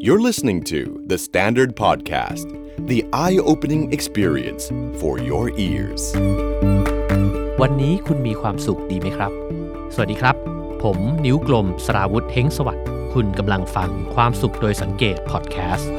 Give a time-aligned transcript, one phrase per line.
[0.00, 2.46] You're listening to The Standard Podcast,
[2.86, 6.02] the eye opening experience for your ears.
[7.60, 9.32] วันนี้คุณมีความสุขดีไหมครับ
[9.94, 10.36] สวัสดีครับ
[10.82, 15.92] ผมนิ้วกลมสราวุธเฮงสวัสดิ์คุณกำลังฟังความสุขโดยสังเกตพอดแคสต์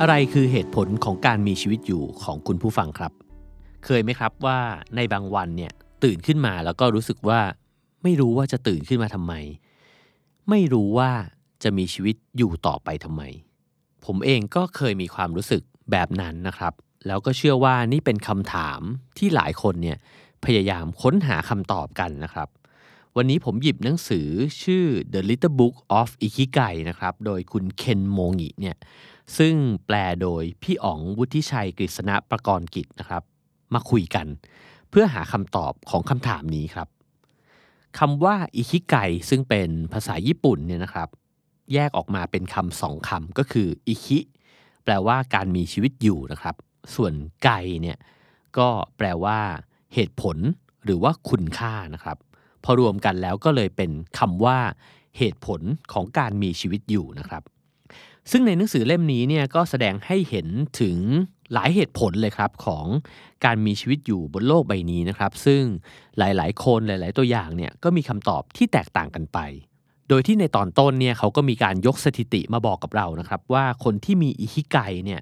[0.00, 3.12] อะไรคือเหตุผลของการมีชีวิตอยู่ของคุณผู้ฟังครับ
[3.84, 4.58] เคยไหมครับว่า
[4.96, 5.72] ในบางวันเนี่ย
[6.04, 7.40] ตื่นขึ้นมาแล้วก็รู้สึกว่า
[8.02, 9.34] ไม่รู้ว่าจะตื่นขึ้นมาทำไม
[10.50, 11.10] ไม่รู้ว่า
[11.62, 13.22] จะมีชีวิตอยู่ต่อไปทำไม
[14.04, 16.72] ผมเองก็เคยมีความรู้สึกแบบนั้นนะครับ
[17.06, 18.80] แล้วก็เชื่อว่านี่เป็นคำถาม
[19.18, 19.98] ที่หลายคนเนี่ย
[20.44, 22.48] พยายามค้นหาคำตอบกันนะครับ
[23.16, 24.28] วันนี้ผมหยิบหนังสือ
[24.62, 28.76] ชื่อ The Little Book of Ikigai นะครับ โดยคุณเคนโมงิเนี่ย
[29.38, 29.54] ซึ่ง
[29.86, 33.22] แปลโดยพี่อ๋องวุฒิชัยกฤษณะประกรณ์กิจนะครับ
[33.74, 34.26] มาคุยกัน
[34.94, 36.88] พื่อหาคำตอบของคำถามนี้ครับ
[37.98, 38.96] คำว่าอิคิไก
[39.30, 41.08] ซึ่งเป็นภาษาญี่ปุ่นเนี่ยนะครับ
[41.72, 44.18] แยกออกมาเป็นคำสองคำก็คืออิคิ
[44.84, 46.54] แปลว่าการมีชีวิตอยู่นะครับ
[46.94, 47.12] ส่วน
[47.44, 47.50] ไก
[47.82, 47.98] เนี่ย
[48.58, 49.38] ก็แปลว่า
[49.94, 50.36] เหตุผล
[50.84, 52.16] หรือว่าคุณค่านะครับ
[52.64, 54.58] พอรวมกันแล้วก็เลยเป็นคำว่า
[55.18, 55.60] เหตุผล
[55.92, 57.42] ของการมีชีวิตอยู่นะครับ
[58.30, 60.48] ซึ่งในหนังสือเล่มนี้เนี่ยก็แสดงให้เห็น
[60.80, 60.96] ถึง
[61.52, 62.86] หลายเหตุผลเลยครับของ
[63.44, 65.62] การมีชีวิตอยู่บนโลกใบนี้นะครับ ซึ่ง
[66.18, 69.38] หลายๆ คนหลาย ๆ ตัวอย่างเนี่ยก็มีคำตอบที่แตกต่างกันไป
[70.08, 75.20] โดยที่ในตอนต้นเนี่ยเขาก็มีการยกสถิติมาบอกกับเรานะครับ ว่าคนที่มีอิคิไกเนี่ย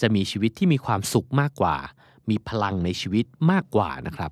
[0.00, 1.76] จะมีชีวิตที่มีความสุขมากกว่า
[2.30, 4.30] มีพลังในชีวิตมากกว่านะครับ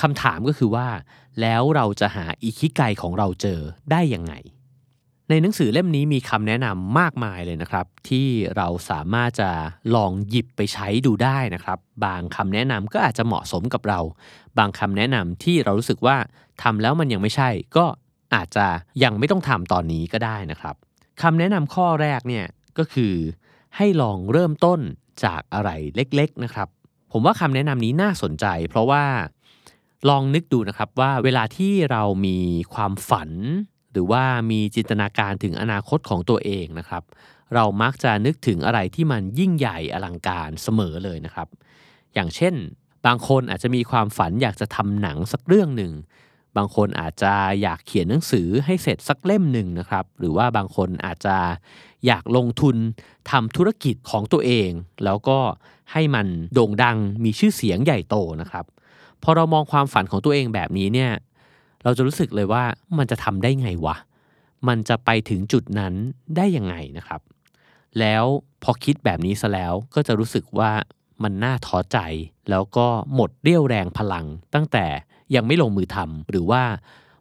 [0.00, 0.88] คำถามก็คือว่า
[1.40, 4.32] แล้วเราจะหาอิคิไกของเราเจอได้ยังไง
[5.32, 9.50] ในหนังสือเล่มนี้มีคำแนะนำมากมายเลยนะครับ ที่เราสามารถจะ
[9.94, 14.00] ลองหยิบไปใช้ดูได้นะครับ บางคำแนะนำก็อาจจะเหมาะสมกับเรา
[14.58, 16.16] บางคำแนะนำที่เรารู้สึกว่า
[16.62, 17.86] ทำแล้วมันยังไม่ใช่ ก็
[18.34, 18.66] อาจจะ
[19.02, 20.74] ยังไม่ต้องทำตอนนี้ก็ได้นะครับ
[21.22, 22.46] คำแนะนำข้อแรกเนี่ย
[22.78, 23.14] ก็คือ
[23.76, 24.80] ให้ลองเริ่มต้น
[25.24, 26.68] จากอะไรเล็กๆนะครับ
[27.12, 29.04] ผมว่าคำแนะนำนี้น่าสนใจ เพราะว่า
[30.08, 32.38] ลองนึกดูนะครับว่าเวลาที่เรามี
[32.74, 33.30] ความฝัน
[33.92, 37.02] หรือว่ามีจินตนาการถึงอนาคตของตัวเองนะครับ
[37.54, 41.48] เรามักจะนึกถึงอะไรที่มันยิ่งใหญ่อลังการเสมอเลยนะครับ
[42.14, 42.54] อย่างเช่น
[43.06, 45.92] บางคนอาจจะมีความฝันอยากจะทำหนังสักเรื่องหนึ่ง
[46.56, 51.36] บางคนอาจจะอยากเขียนหนังสือให้เสร็จสักเล่มหนึ่งนะครับ หรือว่าบางคนอาจจะ
[52.06, 52.76] อยากลงทุน
[53.30, 54.70] ทำธุรกิจของตัวเอง
[55.04, 55.38] แล้วก็
[55.92, 58.64] ให้มันโด่งดังมีชื่อเสียงใหญ่โตนะครับ
[59.22, 61.12] พอเรามองความฝันของตัวเองแบบนี้เนี่ย
[61.84, 62.64] เราจะรู้สึกเลยว่า
[62.98, 63.96] มันจะทำได้ไงวะ
[64.68, 65.94] มันจะไปถึงจุดนั้น
[66.36, 67.20] ได้ยังไงนะครับ
[67.98, 68.24] แล้ว
[68.62, 70.70] พอคิดแบบนี้ซะแล้วก็จะรู้สึกว่า
[71.22, 71.98] มันน่าท้อใจ
[72.50, 74.86] แล้วก็หมดเรี่ยวแรงพลัง ตั้งแต่
[75.34, 76.62] ยังไม่ลงมือทำหรือว่า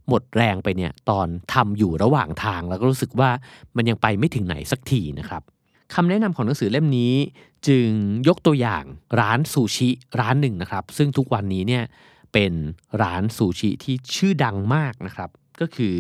[0.08, 3.30] หมดแรงไปเนี่ยตอนทำอยู่ระหว่างทาง แล้วก็รู้สึกว่า
[3.75, 5.42] มันยังไปไม่ถึงไหนสักทีนะครับ
[5.94, 7.14] คำแนะนำของหนังสือเล่มนี้
[7.68, 7.88] จึง
[8.28, 8.84] ยกตัวอย่าง
[9.19, 11.84] ร้านซูชิร้านหนึ่งนะครับ ซึ่งทุกวันนี้เนี่ย
[12.34, 12.53] เป็น
[13.01, 15.29] ร้านซูชิที่ชื่อดังมากนะครับ
[15.62, 15.95] ก็คือ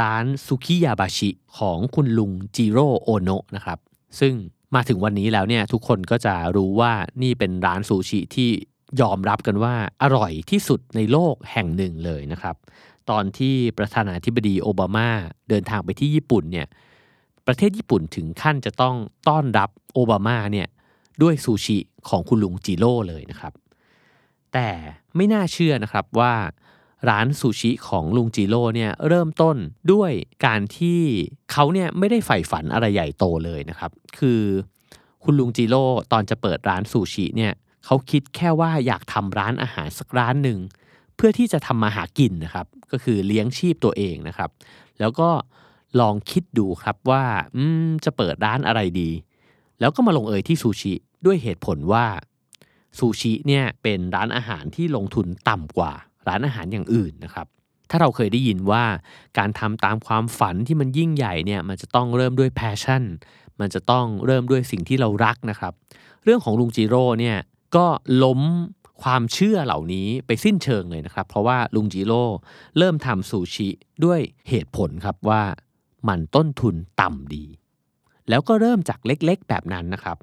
[0.00, 3.78] ร้านซุกิยาบาชิของคุณลุงจิโร่โอโนะนะครับ
[4.20, 4.34] ซึ่ง
[4.74, 6.92] มาถึงวันนี้แล้วเนี่ยทุกคนก็จะรู้ว่า
[7.22, 8.50] นี่เป็นร้านซูชิที่
[9.00, 12.56] ยอมรับกันว่าอร่อยที่สุดในโลกแห่งหนึ่งเลยนะครับ
[13.10, 15.08] ตอนที่ประธานาธิบดีโอบามา
[15.48, 16.66] เดินทางไปที่ญี่ปุ่นเนี่ย
[17.46, 18.96] ประเทศญี่ปุ่นถึงขั้นจะต้อง
[19.28, 20.68] ต้อนรับโอบามาเนี่ย
[21.22, 21.78] ด้วยซูชิ
[22.08, 23.52] ของคุณลุงจิโร่เลยนะครับ
[24.54, 24.70] แต่
[25.16, 26.34] ไม่น่าเชื่อนะครับว่า
[27.10, 29.56] ร้านซูชิของลุงจิโร่เนี่ยเริ่มต้น
[29.92, 30.12] ด้วย
[30.46, 31.00] การที่
[31.52, 34.42] เขาเนี่ยไม่ได้ใฝ่ฝันอะไรใหญ่โตเลยนะครับ คือ
[35.24, 37.52] คุณลุงจิโร่ตอนจะเปิดร้านซูชิเนี่ย
[37.84, 40.58] เขาคิดแค่ว่าอยากทำร้านอาหารสักร้านหนึ่ง
[41.16, 44.50] เพื่อที่จะทำมาหากินนะครับ ก็คือเลี้ยงชีพตัวเองนะครับ
[45.00, 45.30] แล้วก็
[46.00, 47.24] ลองคิดดูครับว่า
[48.04, 49.10] จะเปิดร้านอะไรดี
[49.80, 50.92] แล้วก็มาลงเอยที่ซูชิ
[51.26, 52.06] ด้วยเหตุผลว่า
[52.98, 55.92] ซูชิเนี่ยเป็นร้านอาหารที่ลงทุนต่ำกว่า
[56.28, 57.46] ร้านอาหารอย่างอื่นนะครับ
[57.90, 58.84] ถ้าเราเคยได้ยินว่า
[59.38, 63.02] การทำตามความฝันที่มันยิ่งใหญ่เนี่ยมันจะต้องเริ่มด้วยแพชชั่น
[63.60, 65.72] มันจะต้องเริ่มด้วยสิ่งที่เรารักนะครับ
[66.24, 67.36] เรื่องของลุงจิโร่เนี่ย
[67.76, 67.86] ก็
[68.24, 68.40] ล้ม
[69.02, 72.24] ความเชื่อเหล่านี้ไปสิ้นเชิงเลยนะครับ เพราะว่าลุงจิโร่
[72.78, 73.68] เริ่มทำซูชิ
[74.04, 75.42] ด้วยเหตุผลครับว่า
[76.08, 77.44] มันต้นทุนต่ำดี
[78.28, 80.16] แล้วก็เริ่มจากเล็กๆแบบนั้นนะครับ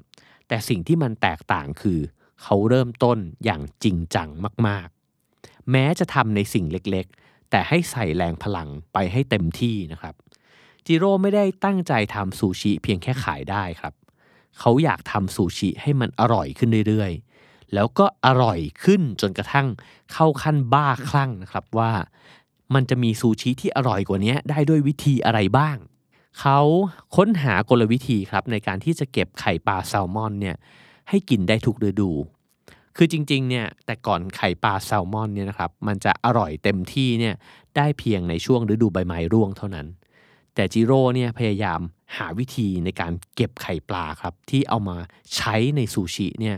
[0.48, 2.00] แต่สิ่งที่มันแตกต่างคือ
[2.42, 4.28] เขาเริ่มต้นอย่างจริงจัง
[4.66, 4.88] มาก
[5.28, 10.14] ๆ แม้จะทำในสิ่งเล็กๆ แต่ให้ใส่แรงพลังไปให้เต็มที่นะครับ
[10.86, 13.94] จิโร่ไม่ได้ตั้งใจทำซูชิเพียงแค่ขายได้ครับ
[14.58, 19.66] เขาอยากทำซูชิให้มันอร่อยขึ้นเรื่อยๆ แล้วก็อร่อยขึ้นจนกระทั่ง
[20.12, 21.92] เข้าขั้นบ้าคลั่งนะครับว่า
[22.74, 25.76] มันจะมีซูชิที่อร่อยกว่านี้ได้ด้วยวิธีอะไรบ้าง
[26.40, 26.60] เขา
[27.16, 30.56] ค้นหากลวิธีครับในการที่จะเก็บไข่ปลาแซลมอนเนี่ย
[31.08, 32.10] ให้กินได้ทุกฤดู
[32.96, 37.34] คือจริงๆเนี่ยแต่ก่อนไข่ปลาแซลมอนเนี่ยนะครับมันจะอร่อยเต็มที่เนี่ย
[37.76, 39.86] ได้เพียงในช่วงฤดูใบไม้ร่วงเท่านั้น
[40.54, 41.80] แต่จิโร่เนี่ยพยายาม
[42.16, 44.96] หาวิธีในการเก็บไข่ปลาครับที่เอามา
[45.36, 46.56] ใช้ในซูชิเนี่ย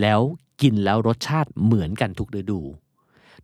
[0.00, 0.20] แล้ว
[0.62, 2.60] กินแล้วรสชาติเหมือนกันทุกฤดู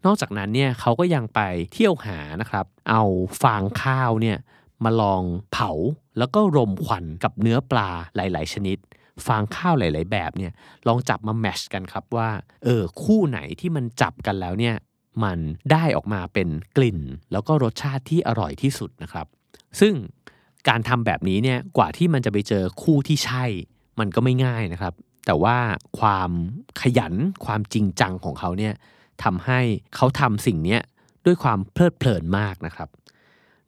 [0.05, 1.41] นอกจากนั้นเนี่ยเขาก็ยังไป
[1.73, 3.03] เที่ยวหานะครับ เอา
[3.43, 4.39] ฟางข้าวเนี่ย
[4.85, 5.23] มาลอง
[5.53, 5.71] เผา
[6.19, 8.79] แล้วก็รมควันกับเนื้อปลาหลาย ๆ ชนิด
[9.27, 10.53] ฟางข้าวหลาย ๆ แบบเนี่ย
[10.87, 12.31] ลองจับมาแมชกันครับว่า
[12.65, 14.77] เออคู่ไหนที่มันจับกันแล้วเนี่ย
[15.25, 15.39] มัน
[15.73, 17.01] ได้ออกมาเป็นกลิ่น
[17.33, 19.27] แล้วก็รสชาติที่อร่อยที่สุดนะครับ
[19.81, 19.95] ซึ่ง
[20.69, 23.45] การทำแบบนี้เนี่ยกว่าที่มันจะไปเจอคู่ที่ใช่
[24.01, 24.95] มันก็ไม่ง่ายนะครับ
[25.27, 25.57] แต่ว่า
[25.99, 26.31] ความ
[26.81, 28.75] ขยันความจริงจังของเขาเนี่ย
[29.25, 29.61] ทำให้
[29.97, 30.79] เขาทำสิ่งนี้
[31.27, 32.89] ด้วยความเพลิดเพลินมากนะครับ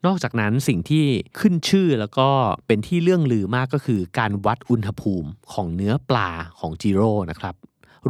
[0.06, 1.04] นอกจากนั้นสิ่งที่
[1.38, 2.28] ขึ้นชื่อแล้วก็
[2.66, 6.30] เป็นที่เรื่องลือมากก็คือการวัดอุณหภูมิของเนื้อปลา
[6.60, 7.54] ของจิโร่นะครับ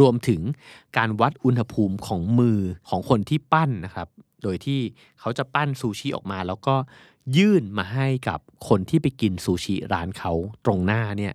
[0.01, 0.41] รวมถึง
[0.97, 2.59] การวัดอุณหภูมิของมือ
[2.89, 4.09] ของคนที่ปั้นนะครับ
[4.43, 4.81] โดยที่
[5.21, 6.75] เขาจะปั้นซูชิออกมา แล้วก็
[7.37, 8.39] ยื่นมาให้กับ
[8.69, 10.33] คนที่ไปกินซูชิร้านเขา
[10.65, 11.35] ตรงหน้าเนี่ย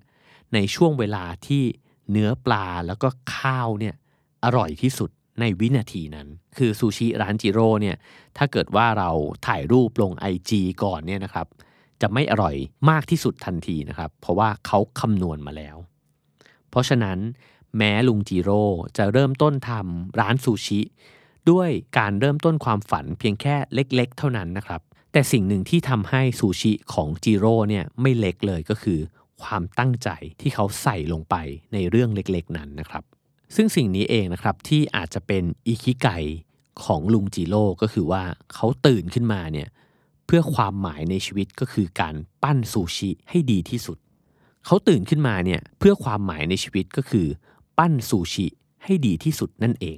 [0.53, 1.63] ในช่วงเวลาที่
[2.11, 3.95] เนื้อปลาแล้วก็ข้าวเนี่ย
[4.43, 5.09] อร่อยที่สุด
[5.39, 6.27] ในวินาทีนั้น
[6.57, 7.97] คือซูชิร้านจิโร่เนี่ย
[8.37, 9.11] ถ้าเกิดว่าเรา
[9.47, 10.51] ถ่ายรูปลง IG
[10.83, 11.47] ก่อนเนี่ยนะครับ
[12.01, 12.55] จะไม่อร่อย
[12.89, 15.77] มากที่สุดทันทีนะครับ เพราะว่าเขาคำนวณมาแล้ว
[16.69, 17.17] เพราะฉะนั้น
[17.77, 18.63] แม้ลุงจิโร่
[18.97, 20.79] จะเริ่มต้นทำร้านซูชิ
[21.49, 24.81] ด้วยการเริ่มต้นความฝันเพียงแค่เล็กๆ เท่านั้นนะครับ
[25.11, 28.99] แต่สิ่งหนึ่งที่ทำให้ซูชิของจิโร่เนี่ยไม่เล็กเลยก็คือ
[29.43, 30.09] ความตั้งใจ
[30.41, 31.35] ที่เขาใส่ลงไป
[31.73, 33.03] ในเรื่องเล็กๆ นั้นนะครับ
[33.55, 36.07] ซึ่งสิ่งนี้เองนะครับที่อาจจะเป็นอิคิไก
[36.83, 38.23] ของลุงจิโร่ก็คือว่า
[38.53, 39.67] เขาตื่นขึ้นมาเนี่ย
[40.25, 43.97] เพื่อความหมายในชีวิตก็คือการปั้นซูชิให้ดีที่สุด
[44.65, 47.27] เขาตื่นขึ้นมาเนี่ยเพื่อความหมายในชีวิตก็คือ
[47.77, 48.47] ปั้นซูชิ
[48.83, 49.97] ให้ดีที่สุดนั่นเอง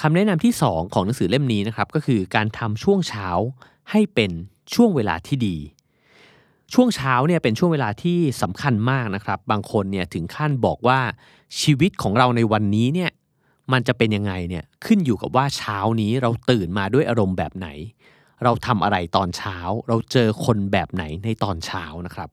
[0.00, 3.28] คำแนะนำที่ 2 ของหนังสือเล่มนี้นะครับก็คือการทำช่วงเช้า
[3.90, 4.30] ให้เป็น
[4.74, 5.56] ช่วงเวลาที่ดี
[6.72, 11.00] ช่วงเช้าเนี่ยเป็นช่วงเวลาที่สำคัญมากนะครับ บางคนเนี่ยถึงขั้นบอกว่า
[11.60, 13.10] ชีวิตของเราในวันนี้เนี่ย
[13.72, 17.68] มันจะเป็นยังไงเนี่ยขึ้นอยู่กับว่าเช้านี้เราตื่นมาด้วยอารมณ์แบบไหน
[18.44, 19.56] เราทำอะไรตอนเช้า
[19.88, 22.28] เราเจอคนแบบไหนในตอนเช้านะครับ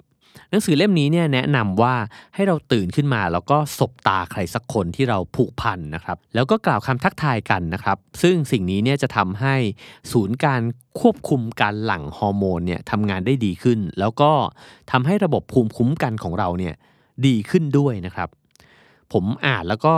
[0.50, 1.96] หนังสือเล่มนี้เนี่ยแนะนำว่า
[2.36, 9.56] ให้เราตื่นขึ้นมา แล้วก็สบตาใครสักคนที่เราผูกพันนะครับ แล้วก็กล่าวคำทักทายกันนะครับ ซึ่งสิ่งนี้เนี่ยจะทำให้
[10.12, 10.62] ศูนย์การ
[11.00, 14.32] ควบคุมการหลั่งฮอร์โมนเนี่ยทำงานได้ดีขึ้น แล้วก็
[14.92, 16.74] ทำให้ระบบภูมิคุ้มกันของเราเนี่ย
[17.26, 18.30] ดีขึ้นด้วยนะครับ
[19.14, 19.96] ผมอ่านแล้วก็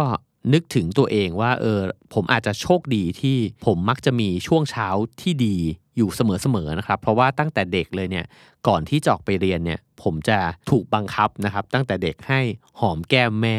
[0.54, 1.80] นึกถึงตัวเองว่าเออ
[2.14, 4.88] ผมอาจจะโชคดีที่ผมมักจะมีช่วงเช้า
[5.22, 5.56] ที่ดี
[5.98, 8.26] อยู่เสมอๆนะครับ เพราะว่าตั้งแต่เด็กเลยเนี่ย
[8.68, 10.38] ก่อนที่จะออกไปเรียนเนี่ยผมจะ
[10.70, 12.40] ถูกบังคับนะครับ ตั้งแต่เด็กให้
[12.80, 13.58] หอมแก้มแม่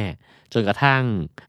[0.53, 1.03] จนกระทั่ง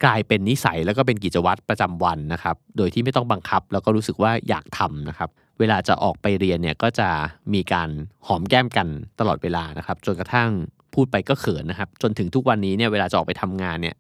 [0.06, 5.30] กลายเป็นนิสัยแล้วก็เป็นกิจวัตรประจำวันนะครับ โดยที่ไม่ต้องบังคับแล้วก็รู้สึกว่าอยากทำนะครับ
[5.60, 7.10] เวลาจะออกไปเรียนเนี่ยก็จะ
[7.54, 7.90] มีการ
[8.28, 8.88] หอมแก้มกัน
[9.20, 10.50] ตลอดเวลานะครับ จนกระทั่ง
[10.94, 13.96] พูดไปก็เขินนะครับ จนถึงทุกวันนี้เนี่ยเวลาจะออกไปทำงานเนี่ย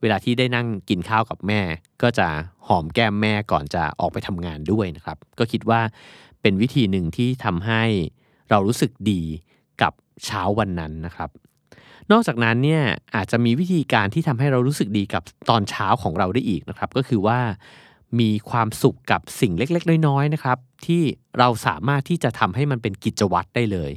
[0.00, 1.60] เวลาที่ได้นั่งกินข้าวกับแม่
[2.02, 2.28] ก็จะ
[2.66, 5.80] หอมแก้มแม่ก่อนจะออกไปทำงานด้วยนะครับ ก็คิดว่า
[6.42, 7.82] เป็นวิธีหนึ่งที่ทำให้
[8.50, 9.22] เรารู้สึกดี
[9.82, 9.92] กับ
[10.24, 11.30] เช้าวันนั้นนะครับ
[12.12, 12.82] นอกจากนั้นเนี่ย
[13.14, 17.40] อาจจะมีวิธีการที่ทำให้เรารู้สึกดีกับตอนเช้าของเราได้อีกนะครับ ก็คือว่า
[18.20, 21.02] มีความสุขกับสิ่งเล็กๆ น้อยๆนะครับที่
[21.38, 23.92] เราสามารถที่จะทำให้มันเป็นกิจวัตรได้เลย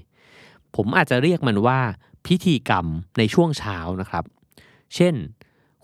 [0.75, 1.79] ผมอาจจะเรียกมันว่า
[2.27, 2.85] พิธีกรรม
[3.17, 4.23] ในช่วงเช้านะครับ
[4.95, 5.15] เช่น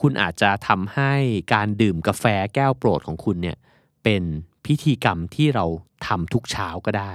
[0.02, 1.14] คุณอาจจะทำให้
[1.54, 2.26] การดื่มกาแฟ
[2.56, 3.58] แก้วโปรดของคุณเนี่ย
[4.04, 4.24] เป็น
[4.66, 5.66] พิธีกรรมที่เรา
[6.08, 7.12] ทำทุกเช้าก็ได้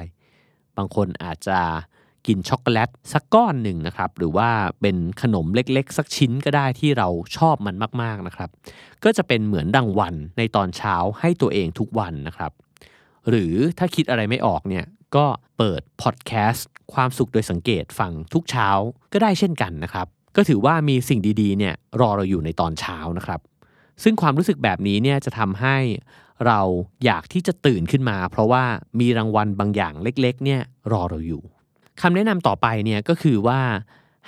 [0.76, 1.60] บางคนอาจจะ
[2.26, 8.50] กินช็อกโกแลตสักก้อนหนึ่งนะครับ หรือว่าเป็นขนมเล็กๆ สักชิ้นก็ได้ที่เราชอบมันมากๆนะครับ
[9.04, 12.52] ก็จะเป็นเหมือนรางวัลในตอนเช้าให้ตัวเองทุกวันนะครับ
[13.28, 14.84] หรือถ้าคิดอะไรไม่ออกเนี่ย
[15.16, 15.26] ก็
[15.58, 18.68] เปิดพอดแคสต์ความสุขโดยสังเกตฟังทุกเช้า
[19.12, 23.40] ก็ได้เช่นกันนะครับ ก็ถือว่ามีสิ่งดีๆเนี่ยรอเราอยู่ในตอนเช้านะครับ
[24.02, 25.76] ซึ่งความรู้สึกแบบนี้เนี่ยจะทำให้
[26.46, 26.60] เรา
[27.04, 28.64] อยากที่จะตื่นขึ้นมา เพราะว่า
[29.00, 30.60] มีรางวัลบางอย่างเล็กๆเนี่ย
[30.92, 31.42] รอเราอยู่
[32.00, 33.60] คำแนะนำต่อไปเนี่ยก็คือว่า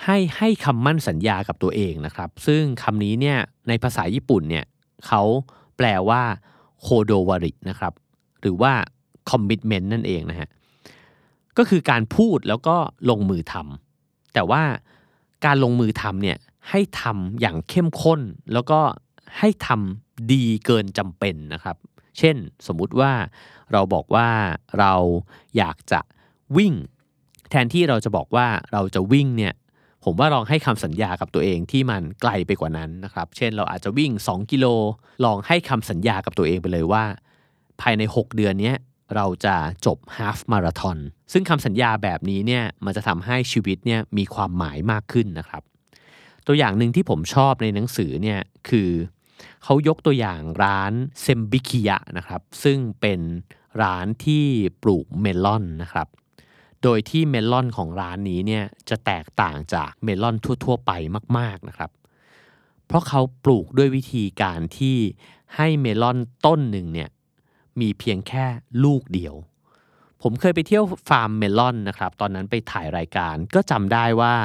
[0.03, 4.65] ให้ให้คำมั่นสัญญากับตัวเองนะครับ ซึ่งคำนี้เนี่ยในภาษาญี่ปุ่นเนี่ย
[5.07, 5.21] เขา
[5.77, 6.21] แปลว่า
[6.81, 7.93] โคโดวารินะครับ
[8.41, 8.73] หรือว่า
[9.29, 10.49] คอมมิชเมนต์นั่นเองนะฮะ
[11.57, 12.75] ก็คือการพูดแล้วก็
[13.09, 14.63] ลงมือทำแต่ว่า
[15.45, 16.37] การลงมือทำเนี่ย
[16.69, 18.21] ให้ทำอย่างเข้มข้น
[18.53, 18.79] แล้วก็
[19.39, 21.77] ให้ทำดีเกินจำเป็นนะครับ
[22.17, 22.35] เช่น
[22.67, 23.11] สมมุติว่า
[23.71, 24.29] เราบอกว่า
[24.79, 24.93] เรา
[25.57, 25.99] อยากจะ
[26.57, 26.73] วิ่ง
[27.49, 29.53] แทนที่เราจะบอกว่าเราจะวิ่งเนี่ย
[30.03, 34.65] ผมว่าลองให้คำสัญญากับตัวเองที่มันไกลไปกว่านั้นนะครับ เช่นเราอาจจะวิ่ง 2 กิโล
[35.25, 37.03] ลองให้คำสัญญากับตัวเองไปเลยว่า
[37.81, 38.73] ภายใน 6 เดือนนี้
[39.15, 40.97] เราจะจบฮาฟมาราทอน
[41.31, 45.63] ซึ่งคำสัญญาแบบนี้เนี่ยมันจะทำให้ชีวิตเนี่ยมีความหมายมากขึ้นนะครับ
[46.47, 48.89] ตัวอย่างหนึ่งที่ผมชอบในหนังสือเนี่ยคือ
[49.63, 53.19] เขายกตัวอย่างร้านเซมบิคิยะนะครับ ซึ่งเป็น
[53.81, 54.45] ร้านที่
[54.83, 56.07] ปลูกเมลอนนะครับ
[56.83, 60.35] โดยที่เมลอนของร้านนี้เนี่ยจะแตกต่างจากเมลอน
[60.65, 60.91] ทั่ว ๆ ไป
[61.37, 61.91] มาก ๆนะครับ
[62.87, 64.97] เพราะเขาปลูกด้วยวิธีการที่
[65.55, 67.09] ให้เมลอนต้นหนึ่งเนี่ย
[67.81, 68.45] มีเพียงแค่
[68.83, 69.35] ลูกเดียว
[70.21, 74.35] ผมเคยไปเที่ยวฟาร์มเมลอนนะครับ ตอนนั้นไปถ่ายรายการก็จำได้ว่า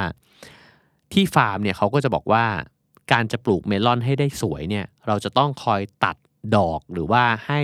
[1.13, 2.45] ที่ฟาร์มเนี่ยเขาก็จะบอกว่า
[3.11, 6.15] การจะปลูกเมลอนให้ได้สวยเนี่ยเราจะต้องคอยตัด
[6.55, 7.61] ดอกหรือว่าให้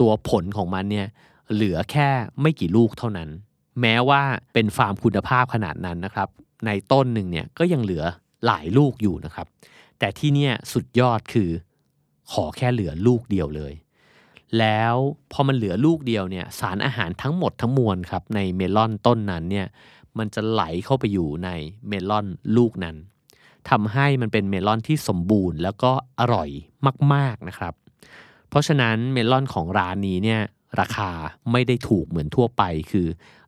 [0.00, 1.06] ตัวผลของมันเนี่ย
[1.52, 2.08] เหลือแค่
[2.40, 3.28] ไม่กี่ลูกเท่านั้น
[3.80, 4.22] แม้ว่า
[4.52, 6.28] เป็นฟาร์มคุณภาพขนาดนั้นนะครับ
[6.66, 8.04] ในต้นหนึ่งเนี่ยก็ยังเหลือ
[8.46, 9.46] หลายลูกอยู่นะครับ
[9.98, 11.50] แต่ที่เนี่ยสุดยอดคือ
[12.32, 13.72] ขอแค่เหลือลูกเดียวเลย
[14.58, 14.94] แล้ว
[15.32, 19.66] พอมันเหลือลูกเดียวเนี่ยสารอาหารทั้งหมดทั้งมวลครับในเมลอนต้นนั้นเนี่ย
[20.18, 21.50] มันจะไหลเข้าไปอยู่ใน
[21.88, 22.26] เมลอน
[22.56, 22.96] ลูกนั้น
[23.70, 26.48] ทำให้มันเป็นเมลอนที่สมบูรณ์แล้วก็อร่อย
[27.14, 27.74] มากๆนะครับ
[28.48, 30.40] เพราะฉะนั้นเมลอนของร้านนี้เนี่ย
[30.80, 31.10] ราคา
[31.52, 33.06] ไม่ได้ถูกเหมือนทั่วไป คือ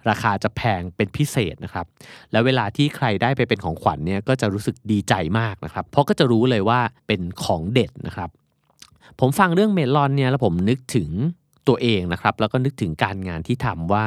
[0.09, 1.87] ราคาจะแพงเป็นพิเศษนะครับ
[2.33, 8.31] แล้วเวลาที่ใครได้ไปเป็นของขวัญเนี่ยก็จะรู้สึกดีใจมากนะครับ เพราะก็จะรู้เลยว่าเป็นของเด็ดนะครับ
[9.19, 11.09] ผมฟังเรื่องเมลอนเนี่ยแล้วผมนึกถึง
[11.69, 14.07] ตัวเองนะครับ แล้วก็นึกถึงการงานที่ทำว่า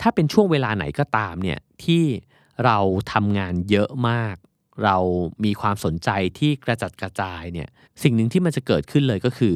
[0.00, 2.04] ถ้าเป็นช่วงเวลาไหนก็ตามเนี่ยที่
[2.64, 2.78] เรา
[3.12, 4.36] ทำงานเยอะมาก
[4.84, 4.96] เรา
[5.44, 6.08] มีความสนใจ
[6.38, 7.68] ที่กระจัดกระจายเนี่ย
[8.02, 9.54] สิ่งหนึ่งที่มันจะเกิดขึ้นเลยก็คือ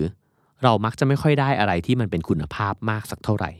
[0.62, 3.50] เรามักจะไม่ค่อยได้อะไรที่มันเป็นคุณภาพมากสักเท่าไหร่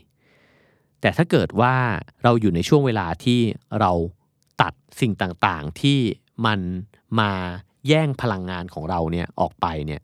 [1.01, 1.75] แต่ถ้าเกิดว่า
[2.23, 3.39] เราอยู่ในช่วงเวลาที่
[3.79, 3.91] เรา
[4.61, 5.99] ตัดสิ่งต่างๆที่
[6.45, 6.59] มัน
[7.19, 7.31] มา
[7.87, 10.01] แย่งพลังงานของเราเนี่ยออกไปเนี่ย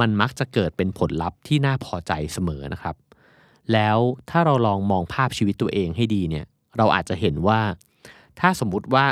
[0.00, 2.96] มันมักจะเกิดเป็นผลลัพธ์ที่น่าพอใจเสมอนะครับ
[3.72, 3.98] แล้ว
[4.30, 6.46] ถ้าเราลองมองภาพชีวิตตัวเองให้ดีเนี่ย
[6.78, 7.60] เราอาจจะเห็นว่า
[8.40, 9.06] ถ้าสมมุติว่า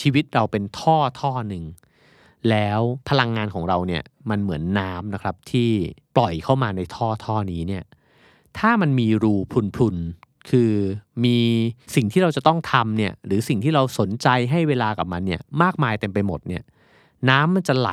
[0.00, 1.64] ชีวิตเราเป็นท่อท่อหนึ่ง
[2.50, 5.70] แล้วพลังงานของเราเนี่ยมันเหมือนน้ำนะครับที่
[6.16, 7.84] ปล่อยเข้ามาในท่อท่อนี้เนี่ย
[8.58, 9.34] ถ้ามันมีรู
[9.76, 10.72] พรุนๆ คือ
[11.24, 11.38] มี
[11.94, 16.62] สิ่งที่เราจะต้องทำเนี่ยหรือสิ่งที่เราสนใจให้เวลากับมันเนี่ยมากมายเต็มไปหมดเนี่ย
[17.30, 17.90] น้ำมันจะไหล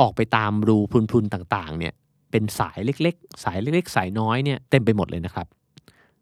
[0.00, 1.94] ออกไปตามรูพรุนๆต่างๆ เนี่ย
[2.30, 5.46] เป็นสายเล็กๆ สายเล็กๆ สายน้อยเนี่ยเต็มไปหมดเลยนะครับ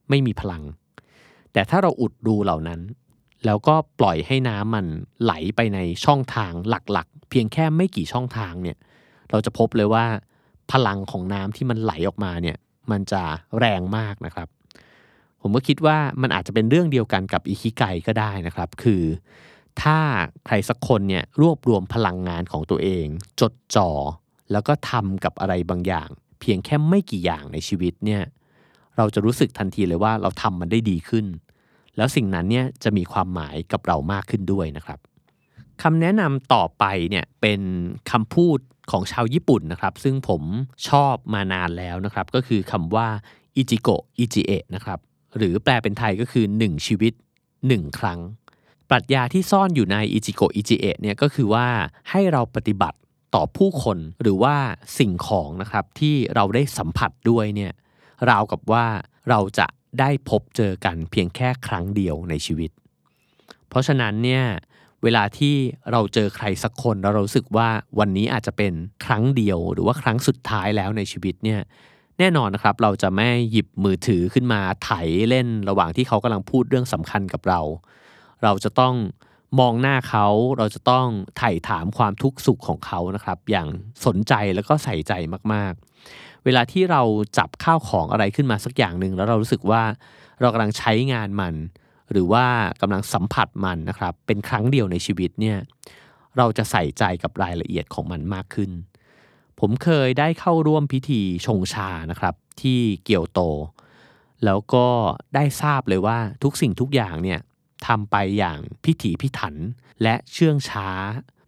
[0.09, 0.62] ไม่มีพลัง
[1.52, 2.81] แต่ถ้าเราอุดรูเหล่านั้น
[3.47, 4.87] แล้วก็ปล่อยให้น้ำมัน
[5.23, 8.76] ไหลไปในช่องทางหลักๆ เพียงแค่ไม่กี่ช่องทางเนี่ย
[9.31, 10.04] เราจะพบเลยว่า
[10.73, 12.57] พลังของน้ำที่มันไหลออกมาเนี่ย
[12.90, 13.23] มันจะ
[13.59, 14.49] แรงมากนะครับ
[15.40, 19.02] ผมก็คิดว่ามันอาจจะเป็นเรื่องเดียวกันกับอิคิไกก็ได้นะครับ คือ
[19.83, 19.99] ถ้า
[20.47, 23.07] ใครสักคนเนี่ยรวบรวมพลังงานของตัวเอง
[23.41, 23.91] จดจ่อ
[24.52, 26.09] แล้วก็ทำกับอะไรบางอย่าง
[26.41, 28.23] เพียงแค่ไม่กี่อย่างในชีวิตเนี่ย
[28.97, 31.26] เราจะรู้สึกทันทีเลยว่าเราทำมันได้ดีขึ้น
[31.97, 34.99] แล้วสิ่งนั้นเนี่ยจะมีความหมายกับเรามากขึ้นด้วยนะครับ
[35.83, 37.61] คำแนะนำต่อไปเนี่ยเป็น
[38.11, 38.59] คำพูด
[38.91, 40.43] ของชาวญี่ปุ่นนะครับ ซึ่งผม
[40.88, 43.09] ชอบมานานแล้วนะครับ ก็คือคำว่า
[43.57, 44.99] อิจิโกะอิจิเอะนะครับ
[45.37, 47.12] หรือแปลเป็นไทยก็คือ 1 ชีวิต
[47.55, 48.21] 1 ครั้ง
[48.93, 51.67] ปรัชญาที่ซ่อนอยู่ในอิจิโกะอิจิเอะเนี่ยก็คือว่า
[52.11, 52.99] ให้เราปฏิบัติ
[53.35, 54.57] ต่อผู้คนหรือว่า
[54.99, 57.73] สิ่งของนะครับที่เราได้สัมผัสด้วยเนี่ย
[58.31, 58.87] ราวกับว่า
[59.31, 59.67] เราจะ
[60.01, 62.71] ได้พบเจอกันเพียงแค่ครั้งเดียวในชีวิต
[63.69, 64.45] เพราะฉะนั้นเนี่ย
[65.03, 65.55] เวลาที่
[65.93, 67.69] เราเจอใครสักคนแล้วเรารู้สึกว่า
[67.99, 68.73] วันนี้อาจจะเป็น
[69.05, 71.61] ครั้งเดียว หรือว่าครั้งสุดท้ายแล้วในชีวิตเนี่ย
[72.19, 74.91] แน่นอนนะครับเราจะไม่หยิบมือถือขึ้นมาไถ
[75.29, 77.61] เล่นระหว่างที่เขากำลังพูดเรื่องสำคัญกับเรา
[78.43, 78.95] เราจะต้อง
[79.61, 80.27] มองหน้าเขา
[80.59, 81.07] เราจะต้อง
[81.39, 83.69] ไถ่ถามความทุกข์สุขของเขานะครับ อย่าง
[84.07, 85.13] สนใจแล้วก็ใส่ใจ
[85.53, 87.03] มากๆ เวลาที่เรา
[87.39, 89.83] จับข้าวของอะไรขึ้นมาสักอย่างหนึ่งแล้วเรารู้สึกว่า
[90.41, 91.55] เรากำลังใช้งานมัน
[92.13, 92.47] หรือว่า
[92.81, 95.59] กำลังสัมผัสมันนะครับ เป็นครั้งเดียวในชีวิตเนี่ย
[96.39, 98.71] เราจะใส่ใจกับรายละเอียดของมันมากขึ้น
[99.61, 103.41] ผมเคยได้เข้าร่วมพิธีชงชานะครับที่เกียวโต
[104.45, 104.87] แล้วก็
[105.35, 107.41] ได้ทราบเลยว่าทุกสิ่งทุกอย่างเนี่ย
[107.87, 109.55] ทำไปอย่างพิถีพิถัน
[110.03, 110.89] และเชื่องช้า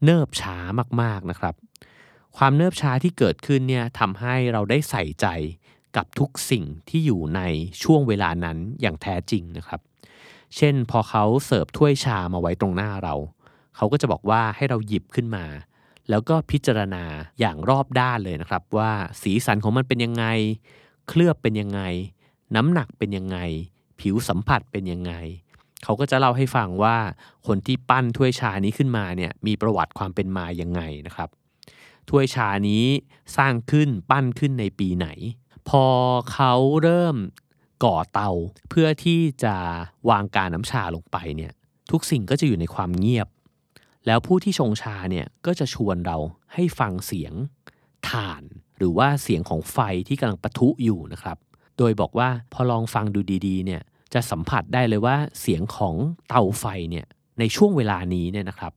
[0.04, 0.56] เนิบช้า
[1.02, 1.54] มากๆนะครับ
[2.36, 5.26] ความเนิบช้าที่เกิดขึ้นเนี่ยทำให้เราได้ใส่ใจ
[5.96, 7.40] กับทุกสิ่งที่อยู่ใน
[7.82, 9.80] ช่วงเวลานั้นอย่างแท้จริงนะครับ
[10.56, 13.14] เช่นพอเขาเสิร์ฟถ้วยชามาไว้ตรงหน้าเรา
[13.76, 15.44] เขาก็จะบอกว่าให้เราหยิบขึ้นมา
[16.10, 17.04] แล้วก็พิจารณา
[17.40, 20.24] อย่างรอบด้านเลยนะครับ ว่าสีสันของมันเป็นยังไง
[21.08, 21.80] เคลือบเป็นยังไง
[22.56, 23.38] น้ำหนักเป็นยังไง
[24.00, 25.12] ผิวสัมผัสเป็นยังไง
[25.84, 26.96] เขาก็จะเล่าให้ฟังว่า
[27.46, 31.28] คนที่ปั้นถ้วยชานี้ขึ้นมาเนี่ยมีประวัติความเป็นมายังไงนะครับ
[32.08, 32.84] ถ้วยชานี้
[33.36, 35.08] สร้างขึ้นปั้นขึ้นในปีไหน
[35.68, 35.84] พอ
[36.32, 37.16] เขาเริ่ม
[37.84, 38.30] ก่อเตา
[38.70, 39.56] เพื่อที่จะ
[40.10, 41.52] วางการน้ำชาลงไปเนี่ย
[41.90, 43.28] ทุกสิ่งก็จะอยู่ในความเงียบ
[44.06, 46.16] แล้วผู้ที่ชงชาเนี่ยก็จะชวนเรา
[46.54, 47.32] ให้ฟังเสียง
[48.08, 48.42] ถ่าน
[48.78, 51.36] หรือว่าเสียงของไฟที่กำลังปะทุอยู่นะครับ
[51.78, 53.82] โดยบอกว่าพอลองฟังดูดีๆเนี่ย
[54.14, 55.94] จะสัมผัสได้เลยว่าเสียงของ
[56.28, 57.06] เตาไฟเนี่ย
[57.38, 58.72] ในช่วงเวลานี้เนี่ยนะครับ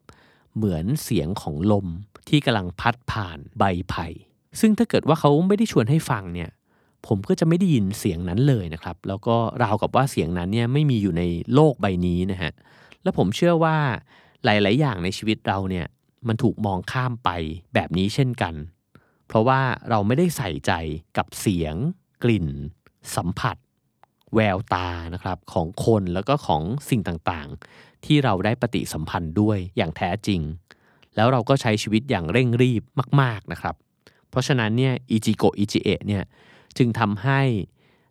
[0.55, 1.87] เหมือนเสียงของลม
[2.29, 4.07] ที่กำลังพัดผ่านใบไผ่
[4.59, 6.49] ซึ่งถ้าเกิดว่าเขาไม่ได้ชวนให้ฟังเนี่ย
[7.07, 12.53] ผมก็จะไม่ได้ยินเสียงนั้นเลยนะครับ แล้วก็ราวกับว่าเสียงนั้นเนี่ยไม่มีอยู่ในโลกใบนี้นะฮะ
[13.03, 13.77] และผมเชื่อว่า
[14.43, 15.85] หลาย ๆ อย่างในชีวิตเราเนี่ย
[16.27, 17.29] มันถูกมองข้ามไป
[17.73, 18.53] แบบนี้เช่นกัน
[19.27, 20.71] เพราะว่าเราไม่ได้ใส่ใจ
[21.17, 21.75] กับเสียง
[22.23, 22.47] กลิ่น
[23.15, 23.57] สัมผัส
[24.35, 30.41] แววตานะครับของคนแล้วก็ของสิ่งต่างๆ ที่เราได้ปฏิสัมพันธ์ด้วยอย่างแท้จริง
[31.15, 32.83] แล้วเราก็ใช้ชีวิตอย่างเร่งรีบ
[33.21, 33.75] มาก ๆนะครับ
[34.29, 36.23] เพราะฉะนั้นเนี่ยอิจิโกอิจิเอะเนี่ย
[36.77, 37.41] จึงทำให้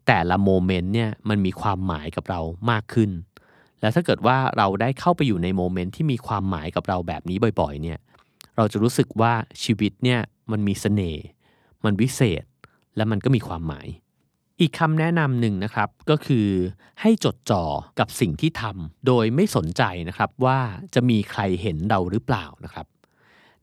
[0.07, 3.11] แต่ละโมเมนต์เนี่ยมันมีความหมายกับเรามากขึ้น
[3.81, 7.99] แล้วถ้าเกิดว่าเราได้เข้าไปอยู่ในโมเมนต์ที่มีความหมายกับเราแบบนี้บ่อยๆเนี่ย
[8.57, 9.33] เราจะรู้สึกว่า
[9.65, 10.21] ชีวิตเนี่ย
[10.51, 11.25] มันมีเสน่ห์
[11.85, 12.45] มันวิเศษ
[12.97, 13.87] และมันก็มีความหมาย
[14.61, 16.49] อีกคำแนะนำหนึ่งนะครับก็คือ
[17.01, 17.65] ให้จดจ่อ
[17.99, 20.59] กับสิ่งที่ทำโดยไม่สนใจนะครับว่า
[20.95, 22.87] จะมีใครเห็นเราหรือเปล่านะครับ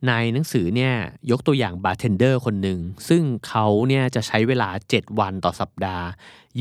[0.08, 0.94] ในหนังสือเนี่ย
[1.32, 6.06] ยกตัวอย่างบาร์เทนเดอร์คนหนึ่งซึ่งเขาเนี่ยจะใช้เวลา 7 วันต่อสัปดาห์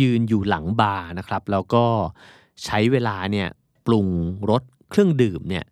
[0.01, 1.85] ยืนอยู่หลังบาร์นะครับแล้วก็
[2.65, 3.49] ใช้เวลาเนี่ย
[3.87, 4.07] ปรุง
[4.51, 5.65] รสเครื่องดื่มเนี่ย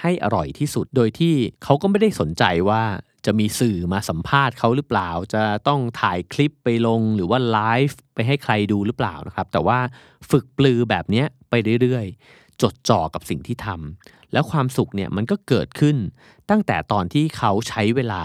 [0.00, 1.34] ให้อร่อยที่สุด โดยที่
[1.64, 2.82] เขาก็ไม่ได้สนใจว่า
[3.26, 7.58] จะมีสื่อมาสัมภาษณ์เขาหรือเปล่า จะต้องถ่ายคลิปไปลงหรือว่าไล
[7.88, 9.78] ฟ์ไปให้ใครดูหรือเปล่านะครับ แต่ว่า
[10.30, 15.96] ฝึกปรือแบบนี้ไปเรื่อยๆ จดจ่อกับสิ่งที่ทำแล้วความสุขเนี่ยมันก็เกิดขึ้น
[16.50, 18.22] ตั้งแต่ตอนที่เขาใช้เวลา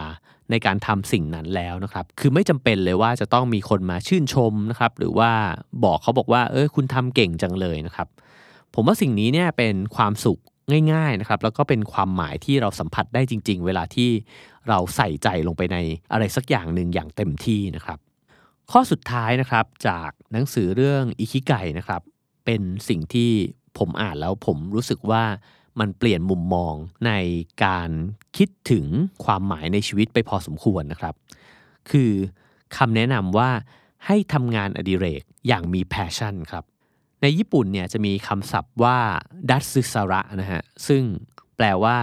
[0.51, 5.31] ในการทำสิ่งนั้นแล้วนะครับ คือไม่จำเป็นเลยว่าจะต้องมีคนมาชื่นชมนะครับ หรือว่า
[5.83, 8.07] บอกเขาบอกว่า เออคุณทำเก่งจังเลยนะครับ
[8.73, 10.39] ผมว่าสิ่งนี้เนี่ยเป็นความสุข
[10.93, 14.09] ง่ายๆนะครับแล้วก็เป็นความหมายที่เราสัมผัสได้จริง ๆ เวลาที่
[14.69, 15.77] เราใส่ใจลงไปใน
[16.11, 17.99] อะไรสักอย่างหนึ่งอย่างเต็มที่นะครับ
[18.71, 22.01] ข้อสุดท้ายนะครับจากหนังสือเรื่องอิคิไกนะครับ
[22.45, 23.31] เป็นสิ่งที่
[23.77, 25.23] ผมอ่านแล้วผมรู้สึกว่า
[25.79, 26.73] มันเปลี่ยนมุมมอง
[27.07, 27.11] ใน
[27.65, 27.89] การ
[28.37, 28.85] คิดถึง
[29.25, 31.15] ความหมายในชีวิตไปพอสมควรนะครับ
[31.89, 32.11] คือ
[32.77, 33.49] คำแนะนำว่า
[34.05, 36.63] ให้ทำงานอดิเรกอย่างมีแพชชั่นครับ
[37.21, 38.97] ในญี่ปุ่นเนี่ยจะมีคำศัพท์ว่า
[39.49, 41.03] ดัตซึสระนะฮะซึ่ง
[41.55, 41.97] แปลว่า